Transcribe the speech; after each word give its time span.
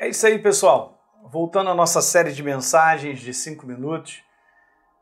É 0.00 0.08
isso 0.08 0.24
aí, 0.24 0.38
pessoal. 0.38 0.96
Voltando 1.28 1.70
à 1.70 1.74
nossa 1.74 2.00
série 2.00 2.30
de 2.30 2.40
mensagens 2.40 3.18
de 3.18 3.34
cinco 3.34 3.66
minutos, 3.66 4.22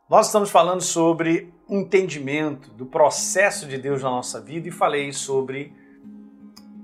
nós 0.08 0.25
estamos 0.25 0.50
falando 0.50 0.80
sobre 0.80 1.53
entendimento 1.69 2.71
do 2.71 2.87
processo 2.87 3.67
de 3.67 3.77
Deus 3.77 4.03
na 4.03 4.09
nossa 4.09 4.40
vida 4.40 4.69
e 4.69 4.72
falei 4.72 5.12
sobre 5.12 5.74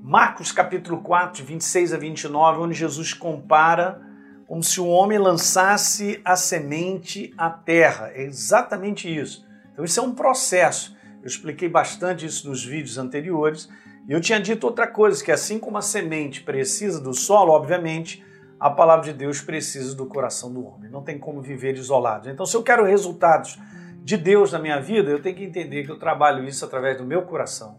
Marcos 0.02 0.52
capítulo 0.52 1.00
4, 1.00 1.42
26 1.42 1.94
a 1.94 1.96
29, 1.96 2.60
onde 2.60 2.74
Jesus 2.74 3.14
compara 3.14 4.02
como 4.46 4.62
se 4.62 4.78
o 4.78 4.88
homem 4.88 5.16
lançasse 5.16 6.20
a 6.22 6.36
semente 6.36 7.32
à 7.38 7.48
terra. 7.48 8.10
É 8.12 8.24
exatamente 8.24 9.08
isso. 9.08 9.42
Então, 9.72 9.86
isso 9.86 9.98
é 9.98 10.02
um 10.02 10.14
processo. 10.14 10.94
Eu 11.22 11.26
expliquei 11.26 11.66
bastante 11.66 12.26
isso 12.26 12.46
nos 12.46 12.62
vídeos 12.62 12.98
anteriores. 12.98 13.70
E 14.08 14.12
eu 14.12 14.20
tinha 14.20 14.40
dito 14.40 14.64
outra 14.64 14.86
coisa, 14.86 15.22
que 15.22 15.30
assim 15.30 15.58
como 15.58 15.78
a 15.78 15.82
semente 15.82 16.42
precisa 16.42 17.00
do 17.00 17.14
solo, 17.14 17.52
obviamente, 17.52 18.24
a 18.58 18.70
palavra 18.70 19.04
de 19.04 19.12
Deus 19.12 19.40
precisa 19.40 19.94
do 19.94 20.06
coração 20.06 20.52
do 20.52 20.64
homem. 20.64 20.90
Não 20.90 21.02
tem 21.02 21.18
como 21.18 21.40
viver 21.40 21.76
isolado. 21.76 22.30
Então, 22.30 22.46
se 22.46 22.56
eu 22.56 22.62
quero 22.62 22.84
resultados 22.84 23.58
de 24.04 24.16
Deus 24.16 24.52
na 24.52 24.58
minha 24.58 24.80
vida, 24.80 25.10
eu 25.10 25.22
tenho 25.22 25.36
que 25.36 25.44
entender 25.44 25.84
que 25.84 25.90
eu 25.90 25.98
trabalho 25.98 26.44
isso 26.44 26.64
através 26.64 26.96
do 26.96 27.04
meu 27.04 27.22
coração, 27.22 27.78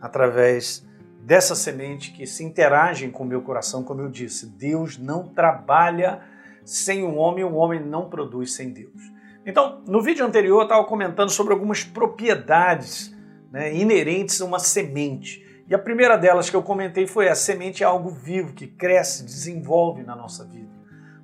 através 0.00 0.86
dessa 1.20 1.54
semente 1.54 2.12
que 2.12 2.26
se 2.26 2.44
interagem 2.44 3.10
com 3.10 3.22
o 3.24 3.26
meu 3.26 3.40
coração, 3.40 3.82
como 3.82 4.02
eu 4.02 4.10
disse. 4.10 4.46
Deus 4.46 4.98
não 4.98 5.28
trabalha 5.28 6.20
sem 6.64 7.02
o 7.02 7.14
homem, 7.14 7.44
o 7.44 7.54
homem 7.54 7.80
não 7.80 8.08
produz 8.08 8.52
sem 8.52 8.70
Deus. 8.70 9.14
Então, 9.46 9.82
no 9.86 10.00
vídeo 10.02 10.24
anterior 10.24 10.60
eu 10.60 10.64
estava 10.64 10.84
comentando 10.84 11.30
sobre 11.30 11.52
algumas 11.52 11.84
propriedades 11.84 13.14
né, 13.50 13.74
inerentes 13.74 14.40
a 14.40 14.44
uma 14.44 14.58
semente. 14.58 15.44
E 15.66 15.74
a 15.74 15.78
primeira 15.78 16.16
delas 16.18 16.50
que 16.50 16.56
eu 16.56 16.62
comentei 16.62 17.06
foi 17.06 17.28
a 17.28 17.34
semente 17.34 17.82
é 17.82 17.86
algo 17.86 18.10
vivo 18.10 18.52
que 18.52 18.66
cresce, 18.66 19.24
desenvolve 19.24 20.02
na 20.02 20.14
nossa 20.14 20.44
vida. 20.44 20.68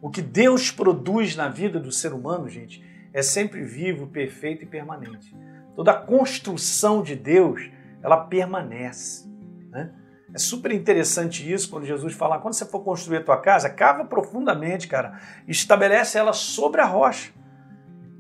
O 0.01 0.09
que 0.09 0.23
Deus 0.23 0.71
produz 0.71 1.37
na 1.37 1.49
vida 1.49 1.79
do 1.79 1.93
ser 1.93 2.15
humano, 2.15 2.49
gente, 2.49 2.83
é 3.13 3.23
sempre 3.23 3.63
vivo, 3.63 4.07
perfeito 4.07 4.63
e 4.65 4.66
permanente. 4.66 5.37
Toda 5.77 5.93
a 5.93 6.01
construção 6.01 7.02
de 7.02 7.15
Deus, 7.15 7.71
ela 8.02 8.16
permanece. 8.16 9.29
Né? 9.71 9.93
É 10.33 10.38
super 10.38 10.73
interessante 10.73 11.51
isso 11.51 11.68
quando 11.68 11.85
Jesus 11.85 12.15
fala: 12.15 12.38
quando 12.38 12.55
você 12.55 12.65
for 12.65 12.80
construir 12.80 13.18
a 13.18 13.24
tua 13.24 13.37
casa, 13.37 13.68
cava 13.68 14.07
profundamente, 14.07 14.88
cara, 14.88 15.21
estabelece 15.46 16.16
ela 16.16 16.33
sobre 16.33 16.80
a 16.80 16.87
rocha. 16.87 17.30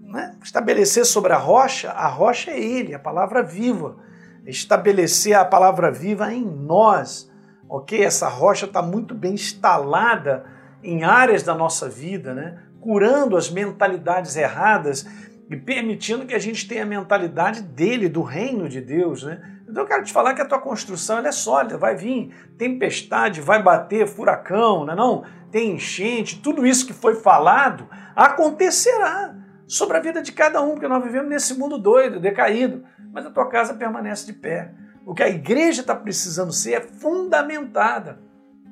Né? 0.02 0.36
Estabelecer 0.42 1.06
sobre 1.06 1.32
a 1.32 1.38
rocha, 1.38 1.90
a 1.92 2.08
rocha 2.08 2.50
é 2.50 2.60
Ele, 2.60 2.92
a 2.92 2.98
palavra 2.98 3.42
viva 3.42 4.09
estabelecer 4.46 5.34
a 5.34 5.44
palavra 5.44 5.90
viva 5.90 6.32
em 6.32 6.44
nós, 6.44 7.30
ok? 7.68 8.02
Essa 8.02 8.28
rocha 8.28 8.66
está 8.66 8.82
muito 8.82 9.14
bem 9.14 9.34
instalada 9.34 10.44
em 10.82 11.04
áreas 11.04 11.42
da 11.42 11.54
nossa 11.54 11.88
vida, 11.88 12.34
né? 12.34 12.58
curando 12.80 13.36
as 13.36 13.50
mentalidades 13.50 14.36
erradas 14.36 15.06
e 15.50 15.56
permitindo 15.56 16.24
que 16.24 16.34
a 16.34 16.38
gente 16.38 16.66
tenha 16.66 16.82
a 16.82 16.86
mentalidade 16.86 17.62
dele, 17.62 18.08
do 18.08 18.22
reino 18.22 18.68
de 18.68 18.80
Deus. 18.80 19.22
Né? 19.22 19.40
Então 19.68 19.82
eu 19.82 19.86
quero 19.86 20.04
te 20.04 20.12
falar 20.12 20.34
que 20.34 20.40
a 20.40 20.46
tua 20.46 20.58
construção 20.58 21.18
é 21.18 21.32
sólida, 21.32 21.76
vai 21.76 21.94
vir 21.94 22.34
tempestade, 22.56 23.40
vai 23.40 23.62
bater 23.62 24.06
furacão, 24.06 24.86
não, 24.86 24.92
é 24.92 24.96
não? 24.96 25.24
tem 25.50 25.72
enchente, 25.72 26.40
tudo 26.40 26.64
isso 26.64 26.86
que 26.86 26.92
foi 26.92 27.16
falado 27.16 27.88
acontecerá 28.14 29.34
sobre 29.66 29.96
a 29.96 30.00
vida 30.00 30.22
de 30.22 30.32
cada 30.32 30.62
um, 30.62 30.72
porque 30.72 30.88
nós 30.88 31.02
vivemos 31.02 31.28
nesse 31.28 31.58
mundo 31.58 31.76
doido, 31.78 32.20
decaído 32.20 32.84
mas 33.12 33.26
a 33.26 33.30
tua 33.30 33.48
casa 33.48 33.74
permanece 33.74 34.26
de 34.26 34.32
pé. 34.32 34.72
O 35.04 35.14
que 35.14 35.22
a 35.22 35.28
igreja 35.28 35.80
está 35.80 35.94
precisando 35.94 36.52
ser 36.52 36.74
é 36.74 36.80
fundamentada. 36.80 38.20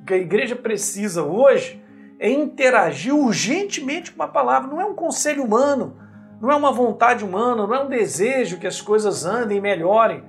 O 0.01 0.05
que 0.05 0.15
a 0.15 0.19
igreja 0.19 0.55
precisa 0.55 1.23
hoje 1.23 1.83
é 2.19 2.31
interagir 2.31 3.15
urgentemente 3.15 4.13
com 4.13 4.23
a 4.23 4.29
palavra. 4.29 4.69
Não 4.69 4.81
é 4.81 4.85
um 4.85 4.95
conselho 4.95 5.43
humano, 5.43 5.97
não 6.41 6.51
é 6.51 6.57
uma 6.57 6.73
vontade 6.73 7.25
humana, 7.25 7.67
não 7.67 7.75
é 7.75 7.83
um 7.83 7.89
desejo 7.89 8.59
que 8.59 8.67
as 8.67 8.81
coisas 8.81 9.25
andem 9.25 9.59
e 9.59 9.61
melhorem. 9.61 10.23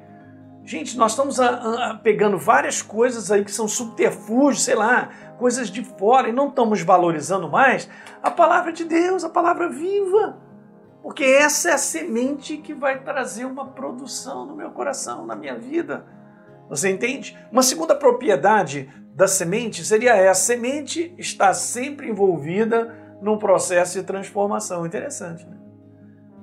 Gente, 0.64 0.98
nós 0.98 1.12
estamos 1.12 1.40
a, 1.40 1.92
a, 1.92 1.96
pegando 1.96 2.38
várias 2.38 2.82
coisas 2.82 3.32
aí 3.32 3.44
que 3.44 3.52
são 3.52 3.68
subterfúgios, 3.68 4.64
sei 4.64 4.76
lá, 4.76 5.10
coisas 5.38 5.70
de 5.70 5.84
fora, 5.84 6.30
e 6.30 6.32
não 6.32 6.50
estamos 6.50 6.82
valorizando 6.82 7.50
mais 7.50 7.90
a 8.22 8.30
palavra 8.30 8.72
de 8.72 8.84
Deus, 8.84 9.24
a 9.24 9.30
palavra 9.30 9.70
viva. 9.70 10.38
Porque 11.02 11.24
essa 11.24 11.70
é 11.70 11.74
a 11.74 11.78
semente 11.78 12.58
que 12.58 12.74
vai 12.74 13.00
trazer 13.00 13.46
uma 13.46 13.68
produção 13.68 14.46
no 14.46 14.56
meu 14.56 14.72
coração, 14.72 15.26
na 15.26 15.36
minha 15.36 15.58
vida. 15.58 16.06
Você 16.70 16.90
entende? 16.90 17.38
Uma 17.52 17.64
segunda 17.64 17.96
propriedade 17.96 18.90
da 19.16 19.28
semente 19.28 19.84
seria 19.84 20.16
essa: 20.16 20.32
a 20.32 20.56
semente 20.56 21.14
está 21.18 21.54
sempre 21.54 22.10
envolvida 22.10 22.96
num 23.22 23.38
processo 23.38 24.00
de 24.00 24.06
transformação. 24.06 24.86
Interessante, 24.86 25.46
né? 25.46 25.58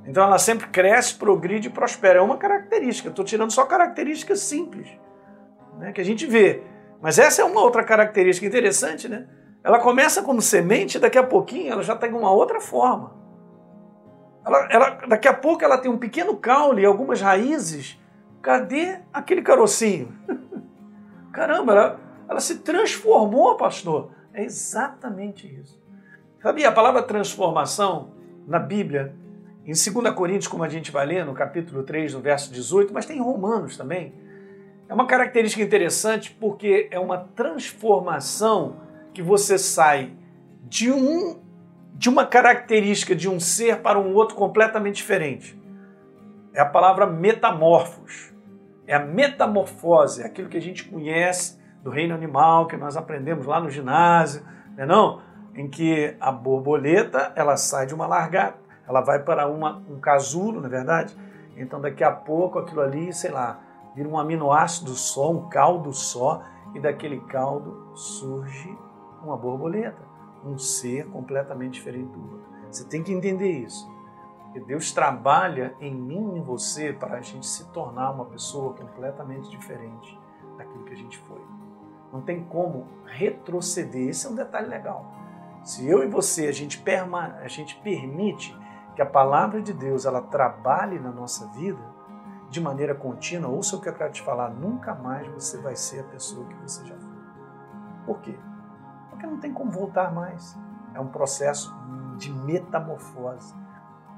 Então 0.06 0.22
ela 0.22 0.39
sempre 0.39 0.69
cresce, 0.69 1.15
progride 1.15 1.69
e 1.69 1.71
prospera. 1.71 2.19
É 2.19 2.23
uma 2.23 2.37
característica. 2.37 3.09
Estou 3.09 3.25
tirando 3.25 3.50
só 3.50 3.65
características 3.65 4.41
simples 4.41 4.88
né, 5.78 5.93
que 5.93 6.00
a 6.00 6.05
gente 6.05 6.27
vê. 6.27 6.62
Mas 7.00 7.19
essa 7.19 7.43
é 7.43 7.44
uma 7.44 7.61
outra 7.61 7.84
característica 7.84 8.47
interessante, 8.47 9.09
né? 9.09 9.27
Ela 9.62 9.81
começa 9.81 10.23
como 10.23 10.41
semente, 10.41 10.99
daqui 10.99 11.19
a 11.19 11.25
pouquinho 11.25 11.73
ela 11.73 11.83
já 11.83 11.97
tem 11.97 12.12
uma 12.12 12.31
outra 12.31 12.61
forma. 12.61 13.25
Ela, 14.46 14.68
ela, 14.70 14.90
daqui 15.08 15.26
a 15.26 15.34
pouco 15.34 15.64
ela 15.64 15.76
tem 15.76 15.90
um 15.90 15.98
pequeno 15.98 16.36
caule 16.36 16.82
e 16.82 16.86
algumas 16.86 17.20
raízes. 17.20 17.98
Cadê 18.40 19.00
aquele 19.12 19.42
carocinho? 19.42 20.16
Caramba, 21.32 21.72
ela, 21.72 22.00
ela 22.28 22.40
se 22.40 22.60
transformou, 22.60 23.56
pastor. 23.56 24.10
É 24.32 24.44
exatamente 24.44 25.52
isso. 25.52 25.82
Sabia, 26.40 26.68
a 26.68 26.72
palavra 26.72 27.02
transformação 27.02 28.12
na 28.46 28.60
Bíblia, 28.60 29.16
em 29.64 29.72
2 29.72 30.14
Coríntios, 30.14 30.46
como 30.46 30.62
a 30.62 30.68
gente 30.68 30.92
vai 30.92 31.04
ler, 31.04 31.24
no 31.24 31.34
capítulo 31.34 31.82
3, 31.82 32.14
no 32.14 32.20
verso 32.20 32.52
18, 32.52 32.94
mas 32.94 33.04
tem 33.04 33.18
em 33.18 33.22
Romanos 33.22 33.76
também, 33.76 34.14
é 34.88 34.94
uma 34.94 35.06
característica 35.06 35.64
interessante 35.64 36.30
porque 36.38 36.86
é 36.92 37.00
uma 37.00 37.18
transformação 37.18 38.76
que 39.12 39.20
você 39.20 39.58
sai 39.58 40.12
de 40.62 40.92
um 40.92 41.40
de 41.96 42.10
uma 42.10 42.26
característica 42.26 43.14
de 43.14 43.26
um 43.26 43.40
ser 43.40 43.80
para 43.80 43.98
um 43.98 44.14
outro 44.14 44.36
completamente 44.36 44.96
diferente. 44.96 45.58
É 46.52 46.60
a 46.60 46.66
palavra 46.66 47.06
metamorfos. 47.06 48.34
É 48.86 48.94
a 48.94 49.00
metamorfose, 49.00 50.22
é 50.22 50.26
aquilo 50.26 50.48
que 50.48 50.58
a 50.58 50.62
gente 50.62 50.84
conhece 50.84 51.58
do 51.82 51.90
reino 51.90 52.14
animal, 52.14 52.66
que 52.66 52.76
nós 52.76 52.96
aprendemos 52.96 53.46
lá 53.46 53.58
no 53.58 53.70
ginásio, 53.70 54.44
não 54.76 54.84
é 54.84 54.86
não? 54.86 55.22
Em 55.54 55.68
que 55.68 56.14
a 56.20 56.30
borboleta, 56.30 57.32
ela 57.34 57.56
sai 57.56 57.86
de 57.86 57.94
uma 57.94 58.06
largata, 58.06 58.58
ela 58.86 59.00
vai 59.00 59.20
para 59.20 59.48
uma, 59.48 59.82
um 59.88 59.98
casulo, 59.98 60.60
na 60.60 60.68
é 60.68 60.70
verdade? 60.70 61.16
Então 61.56 61.80
daqui 61.80 62.04
a 62.04 62.12
pouco 62.12 62.58
aquilo 62.58 62.82
ali, 62.82 63.12
sei 63.12 63.30
lá, 63.30 63.58
vira 63.94 64.08
um 64.08 64.18
aminoácido 64.18 64.90
só, 64.90 65.32
um 65.32 65.48
caldo 65.48 65.92
só, 65.92 66.42
e 66.74 66.78
daquele 66.78 67.20
caldo 67.22 67.96
surge 67.96 68.76
uma 69.22 69.36
borboleta 69.36 70.06
um 70.44 70.58
ser 70.58 71.06
completamente 71.10 71.74
diferente 71.74 72.10
do 72.10 72.20
outro. 72.20 72.47
Você 72.70 72.84
tem 72.84 73.02
que 73.02 73.12
entender 73.12 73.50
isso. 73.50 73.88
Que 74.52 74.60
Deus 74.60 74.92
trabalha 74.92 75.74
em 75.80 75.94
mim 75.94 76.34
e 76.34 76.38
em 76.38 76.42
você 76.42 76.92
para 76.92 77.19
a 77.19 77.20
gente 77.20 77.47
se 77.47 77.66
tornar 77.72 78.10
uma 78.10 78.24
pessoa 78.26 78.75
completamente 78.75 79.50
diferente 79.50 80.19
daquilo 80.56 80.84
que 80.84 80.92
a 80.92 80.96
gente 80.96 81.19
foi. 81.19 81.41
Não 82.12 82.20
tem 82.22 82.44
como 82.44 82.86
retroceder. 83.04 84.08
Esse 84.08 84.26
é 84.26 84.30
um 84.30 84.34
detalhe 84.34 84.69
legal. 84.69 85.12
Se 85.62 85.86
eu 85.86 86.02
e 86.02 86.06
você 86.06 86.46
a 86.46 86.52
gente, 86.52 86.78
perma, 86.78 87.36
a 87.41 87.48
gente 87.48 87.76
permite 87.82 88.56
que 88.94 89.02
a 89.02 89.06
palavra 89.06 89.60
de 89.60 89.72
Deus 89.72 90.06
ela 90.06 90.22
trabalhe 90.22 90.98
na 90.98 91.10
nossa 91.10 91.46
vida 91.48 91.96
de 92.48 92.60
maneira 92.60 92.94
contínua, 92.94 93.50
ouça 93.50 93.76
o 93.76 93.80
que 93.80 93.88
eu 93.88 93.92
quero 93.92 94.12
te 94.12 94.22
falar, 94.22 94.50
nunca 94.50 94.94
mais 94.94 95.26
você 95.28 95.58
vai 95.58 95.76
ser 95.76 96.00
a 96.00 96.04
pessoa 96.04 96.46
que 96.46 96.54
você 96.54 96.84
já 96.86 96.96
foi. 96.96 97.16
Por 98.06 98.20
quê? 98.20 98.38
Porque 99.16 99.27
não 99.27 99.41
tem 99.41 99.50
como 99.50 99.71
voltar 99.71 100.15
mais. 100.15 100.55
É 100.94 101.00
um 101.00 101.08
processo 101.08 101.75
de 102.19 102.31
metamorfose. 102.31 103.55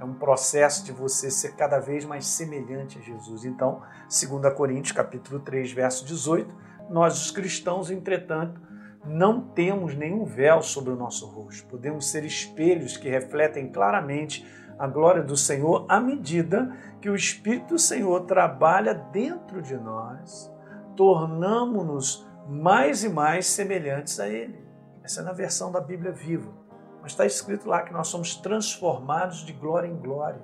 É 0.01 0.05
um 0.05 0.15
processo 0.15 0.85
de 0.85 0.91
você 0.91 1.31
ser 1.31 1.55
cada 1.55 1.79
vez 1.79 2.05
mais 2.05 2.27
semelhante 2.27 2.99
a 2.99 3.03
Jesus. 3.03 3.45
Então, 3.45 3.81
2 4.09 4.55
Coríntios 4.55 4.93
capítulo 4.93 5.41
3, 5.41 5.73
verso 5.73 6.05
18, 6.05 6.53
nós 6.91 7.21
os 7.21 7.31
cristãos, 7.31 7.91
entretanto, 7.91 8.61
não 9.05 9.41
temos 9.41 9.95
nenhum 9.95 10.25
véu 10.25 10.63
sobre 10.63 10.93
o 10.93 10.97
nosso 10.97 11.27
rosto. 11.29 11.69
Podemos 11.69 12.11
ser 12.11 12.25
espelhos 12.25 12.97
que 12.97 13.09
refletem 13.09 13.71
claramente 13.71 14.45
a 14.79 14.87
glória 14.87 15.23
do 15.23 15.37
Senhor 15.37 15.87
à 15.89 16.01
medida 16.01 16.73
que 17.01 17.09
o 17.09 17.15
Espírito 17.15 17.75
do 17.75 17.79
Senhor 17.79 18.25
trabalha 18.27 18.95
dentro 18.95 19.63
de 19.63 19.77
nós, 19.77 20.53
tornamos-nos 20.97 22.29
mais 22.49 23.05
e 23.05 23.09
mais 23.09 23.47
semelhantes 23.47 24.19
a 24.19 24.29
Ele. 24.29 24.68
Essa 25.09 25.23
é 25.23 25.25
na 25.25 25.33
versão 25.33 25.73
da 25.73 25.81
Bíblia 25.81 26.13
viva. 26.13 26.53
Mas 27.01 27.13
está 27.13 27.25
escrito 27.25 27.67
lá 27.67 27.81
que 27.81 27.95
nós 27.95 28.09
somos 28.09 28.35
transformados 28.35 29.39
de 29.39 29.55
glória 29.55 29.89
em 29.89 29.97
glória, 29.97 30.43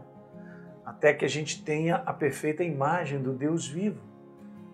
até 0.86 1.12
que 1.12 1.22
a 1.22 1.28
gente 1.28 1.62
tenha 1.62 1.96
a 1.96 2.14
perfeita 2.14 2.64
imagem 2.64 3.20
do 3.20 3.34
Deus 3.34 3.68
vivo. 3.68 4.00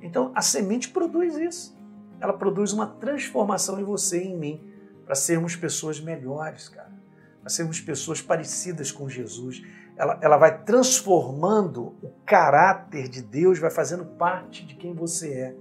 Então 0.01 0.31
a 0.33 0.41
semente 0.43 0.91
produz 0.91 1.35
isso. 1.37 1.77
Ela 2.21 2.33
produz 2.33 2.73
uma 2.73 2.87
transformação 2.87 3.81
em 3.81 3.83
você 3.83 4.23
e 4.23 4.29
em 4.29 4.39
mim, 4.39 4.73
para 5.05 5.17
sermos 5.17 5.57
pessoas 5.57 5.99
melhores, 5.99 6.69
cara, 6.69 6.93
para 7.41 7.51
sermos 7.51 7.81
pessoas 7.81 8.23
parecidas 8.23 8.93
com 8.93 9.09
Jesus. 9.09 9.61
Ela, 9.97 10.21
ela 10.23 10.37
vai 10.37 10.63
transformando 10.63 11.97
o 12.01 12.13
caráter 12.25 13.09
de 13.09 13.23
Deus, 13.23 13.59
vai 13.59 13.73
fazendo 13.73 14.05
parte 14.05 14.65
de 14.65 14.77
quem 14.77 14.95
você 14.95 15.33
é. 15.33 15.57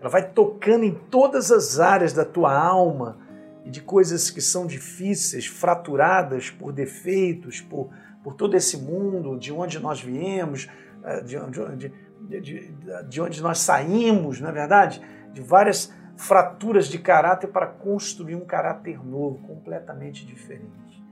Ela 0.00 0.10
vai 0.10 0.28
tocando 0.32 0.82
em 0.82 0.92
todas 0.92 1.52
as 1.52 1.78
áreas 1.78 2.12
da 2.12 2.24
tua 2.24 2.52
alma 2.52 3.30
e 3.64 3.70
de 3.70 3.80
coisas 3.80 4.30
que 4.30 4.40
são 4.40 4.66
difíceis, 4.66 5.46
fraturadas 5.46 6.50
por 6.50 6.72
defeitos, 6.72 7.60
por, 7.60 7.90
por 8.22 8.34
todo 8.34 8.56
esse 8.56 8.76
mundo, 8.76 9.38
de 9.38 9.52
onde 9.52 9.78
nós 9.78 10.00
viemos, 10.00 10.68
eh, 11.04 11.20
de, 11.22 11.36
de, 11.76 12.40
de, 12.40 12.74
de 13.08 13.20
onde 13.20 13.42
nós 13.42 13.58
saímos, 13.58 14.40
não 14.40 14.48
é 14.48 14.52
verdade? 14.52 15.00
De 15.32 15.40
várias 15.40 15.92
fraturas 16.16 16.86
de 16.88 16.98
caráter 16.98 17.48
para 17.48 17.66
construir 17.66 18.34
um 18.34 18.44
caráter 18.44 19.04
novo, 19.04 19.38
completamente 19.46 20.26
diferente. 20.26 21.02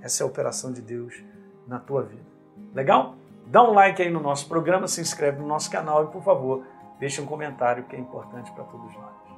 Essa 0.00 0.22
é 0.22 0.24
a 0.24 0.26
operação 0.26 0.72
de 0.72 0.80
Deus 0.80 1.22
na 1.66 1.78
tua 1.78 2.02
vida. 2.02 2.24
Legal? 2.74 3.16
Dá 3.46 3.62
um 3.62 3.72
like 3.72 4.00
aí 4.00 4.10
no 4.10 4.20
nosso 4.20 4.48
programa, 4.48 4.86
se 4.86 5.00
inscreve 5.00 5.38
no 5.40 5.46
nosso 5.46 5.70
canal 5.70 6.04
e, 6.04 6.06
por 6.08 6.22
favor, 6.22 6.64
deixe 6.98 7.20
um 7.20 7.26
comentário 7.26 7.84
que 7.84 7.96
é 7.96 7.98
importante 7.98 8.50
para 8.52 8.64
todos 8.64 8.94
nós. 8.94 9.29